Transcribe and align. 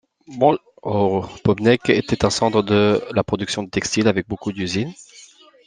Au 0.81 1.25
Pößneck 1.43 1.91
était 1.91 2.25
un 2.25 2.31
centre 2.31 2.63
de 2.63 3.03
la 3.11 3.23
production 3.23 3.61
de 3.61 3.69
textile 3.69 4.07
avec 4.07 4.27
beaucoup 4.27 4.51
d'usines. 4.51 4.93